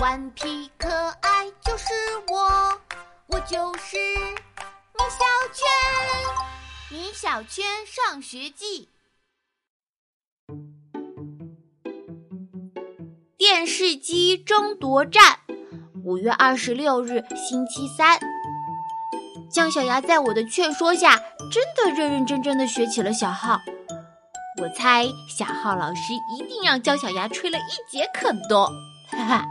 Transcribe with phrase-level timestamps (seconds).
[0.00, 0.88] 顽皮可
[1.20, 1.92] 爱就是
[2.28, 2.80] 我，
[3.26, 5.66] 我就是米小圈。
[6.88, 8.90] 米小圈上学记。
[13.36, 15.40] 电视机争夺战，
[16.04, 18.20] 五月二十六日，星期三。
[19.50, 21.16] 姜小牙在我的劝说下，
[21.50, 23.58] 真的认认真真的学起了小号。
[24.62, 28.70] 我猜小号老师一定让姜小牙吹了一节课多，
[29.10, 29.44] 哈哈。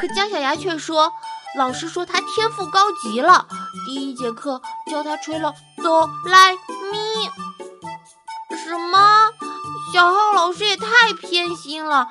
[0.00, 1.12] 可姜小牙却说，
[1.58, 3.46] 老师说他天赋高极了，
[3.86, 7.30] 第一节课教他吹了哆来咪。
[8.56, 9.30] 什么？
[9.92, 12.10] 小号老师也太偏心了。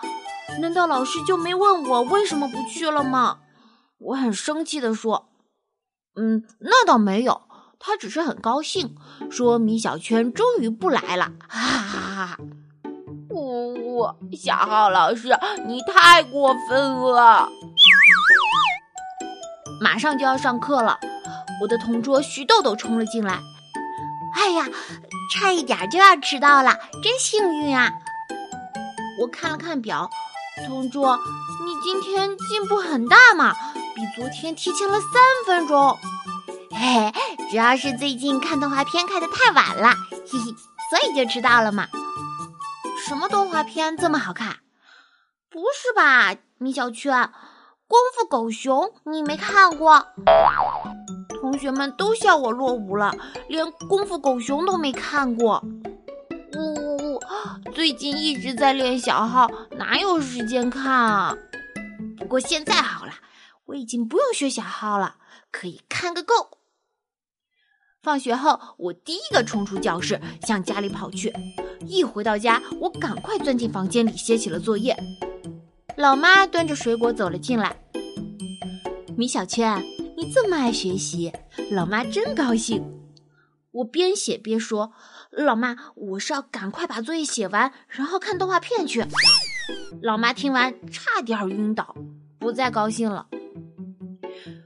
[0.62, 3.40] 难道老师就没问我为什么不去了吗？
[3.98, 5.30] 我很生气地说
[6.16, 7.42] ：“嗯，那倒没有，
[7.78, 8.96] 他只是很高兴，
[9.30, 12.38] 说米小圈终于不来了。”哈哈哈哈！
[14.36, 15.30] 小浩老师，
[15.66, 17.50] 你太过分了！
[19.82, 20.98] 马上就要上课了，
[21.62, 23.40] 我的同桌徐豆豆冲了进来。
[24.34, 24.66] 哎呀，
[25.34, 27.92] 差一点就要迟到了，真幸运啊！
[29.22, 30.10] 我看了看表。
[30.68, 31.18] 同桌，
[31.66, 33.54] 你今天进步很大嘛，
[33.94, 35.12] 比昨天提前了三
[35.46, 35.98] 分钟。
[36.72, 37.14] 嘿嘿，
[37.50, 40.56] 主要是最近看动画片看的太晚了，嘿嘿，
[40.90, 41.88] 所以就迟到了嘛。
[43.08, 44.58] 什么动画片这么好看？
[45.48, 47.16] 不是吧，米小圈，
[47.88, 50.08] 《功夫狗熊》你没看过？
[51.40, 53.14] 同学们都笑我落伍了，
[53.48, 55.64] 连《功夫狗熊》都没看过。
[56.58, 57.20] 呜呜呜
[57.76, 61.38] 最近一直在练小号，哪有时间看啊？
[62.18, 63.12] 不过现在好了，
[63.66, 65.18] 我已经不用学小号了，
[65.52, 66.58] 可以看个够。
[68.06, 71.34] 放学后，我第一个冲出教室，向家里跑去。
[71.88, 74.96] 一回到家，我赶快钻进房间里写起了作业。
[75.98, 77.76] 老妈端着水果走了进来。
[79.18, 79.84] 米小圈，
[80.16, 81.34] 你这么爱学习，
[81.72, 82.86] 老妈真高兴。
[83.72, 84.92] 我边写边说。
[85.32, 89.04] 老妈，我是要赶快把作业写完，然后看动画片去。
[90.04, 91.96] 老妈听完差点晕倒，
[92.38, 93.26] 不再高兴了。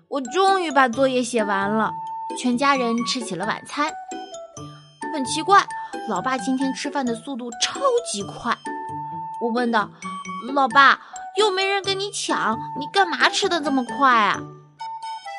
[0.09, 1.91] 我终于把作业写完了，
[2.37, 3.91] 全家人吃起了晚餐。
[5.13, 5.65] 很奇怪，
[6.07, 7.79] 老爸今天吃饭的速度超
[8.11, 8.57] 级快。
[9.41, 9.89] 我问道
[10.53, 10.99] ：“老爸，
[11.37, 14.39] 又没人跟你抢，你干嘛吃的这么快啊？”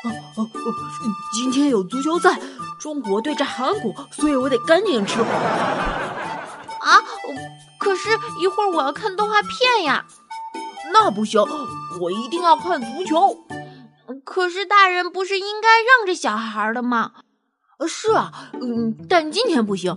[0.05, 0.49] 哦哦哦，
[1.34, 2.39] 今天有足球赛。
[2.81, 5.21] 中国对着韩国，所以我得赶紧吃。
[5.21, 5.27] 啊！
[7.79, 8.09] 可是，
[8.41, 10.06] 一会儿我要看动画片呀。
[10.91, 11.45] 那不行，
[12.00, 13.37] 我一定要看足球。
[14.25, 17.12] 可是，大人不是应该让着小孩的吗？
[17.88, 19.97] 是啊，嗯，但今天不行。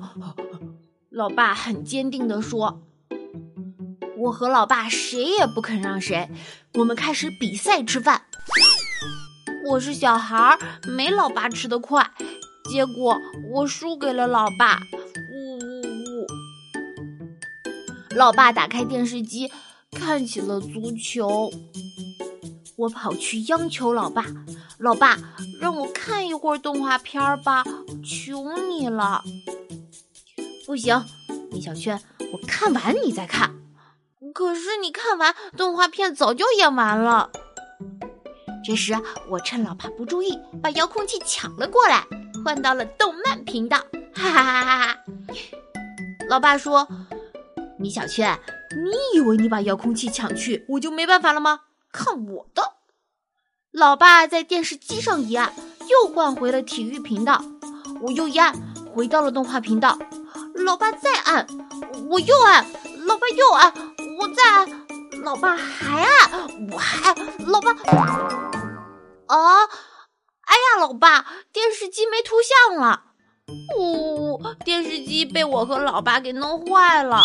[1.12, 2.81] 老爸很坚定地说。
[4.18, 6.29] 我和老爸谁也不肯让谁，
[6.75, 8.23] 我们开始比赛吃饭。
[9.66, 10.57] 我是小孩，
[10.88, 12.12] 没老爸吃得快。
[12.72, 13.18] 结果
[13.52, 14.79] 我输给了老爸，
[15.34, 16.28] 呜呜呜！
[18.16, 19.52] 老爸打开电视机，
[19.91, 21.52] 看起了足球。
[22.75, 24.25] 我跑去央求老爸
[24.79, 25.17] ：“老爸，
[25.59, 27.63] 让我看一会儿动画片吧，
[28.03, 29.23] 求你了！”
[30.66, 31.03] 不行，
[31.51, 32.01] 米小圈，
[32.31, 33.53] 我看完你再看。
[34.34, 37.29] 可是你看完动画片早就演完了。
[38.66, 38.95] 这时
[39.29, 42.03] 我趁老爸不注意，把遥控器抢了过来。
[42.44, 43.78] 换到了动漫频道，
[44.13, 44.97] 哈哈哈哈哈！
[46.28, 46.88] 老爸说
[47.79, 48.38] ：“米小圈，
[48.72, 51.61] 你以为你把遥控器抢去，我就没办法了吗？
[51.94, 52.74] 看我的！”
[53.72, 55.54] 老爸在电视机上一按，
[55.88, 57.42] 又换回了体育频道。
[58.02, 58.54] 我又一按，
[58.94, 59.98] 回到了动画频道。
[60.66, 61.48] 老爸再按，
[62.09, 62.66] 我又按，
[63.06, 63.74] 老爸又按，
[64.20, 64.68] 我再按，
[65.24, 66.32] 老爸还按，
[66.72, 67.16] 我还，
[67.48, 67.72] 老爸，
[69.28, 69.64] 啊！
[70.42, 72.36] 哎呀，老爸，电视机没图
[72.70, 73.03] 像了！
[73.78, 77.24] 呜，电视机被我和老爸给弄坏了。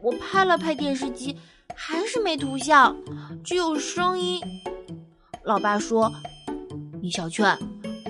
[0.00, 1.38] 我拍了拍电视机，
[1.76, 2.96] 还是没图像，
[3.44, 4.40] 只有声音。
[5.44, 6.12] 老爸说
[7.00, 7.56] ：“米小圈，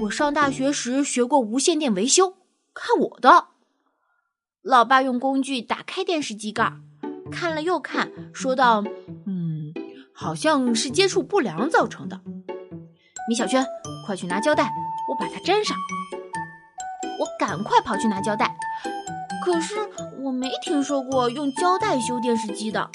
[0.02, 2.36] 我上大学时学过无线电维修，
[2.72, 3.48] 看我的。”
[4.62, 6.72] 老爸用工具打开电视机盖，
[7.30, 8.82] 看了又看，说道
[9.26, 9.74] ：“嗯，
[10.14, 12.20] 好像是接触不良造成的。”
[13.28, 13.66] 米小圈。
[14.06, 14.70] 快去拿胶带，
[15.08, 15.76] 我把它粘上。
[17.18, 18.56] 我赶快跑去拿胶带，
[19.44, 19.74] 可是
[20.20, 22.88] 我没听说过用胶带修电视机的。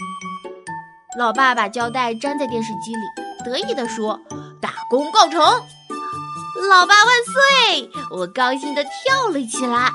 [1.18, 3.02] 老爸把胶带粘在电视机里，
[3.44, 4.22] 得意地说
[4.62, 5.42] ：“大功告成，
[6.70, 9.92] 老爸万岁！”我高兴地跳了起来。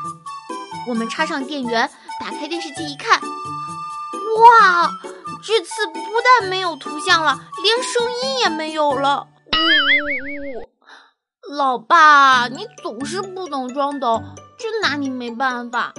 [0.86, 1.88] 我们插上电源，
[2.20, 4.90] 打开电视机一看，哇，
[5.42, 6.00] 这次不
[6.40, 9.26] 但没有图像了，连声音也没有了。
[9.52, 11.56] 呜呜呜！
[11.56, 14.22] 老爸，你总是不懂装懂，
[14.58, 15.94] 真拿你没办法。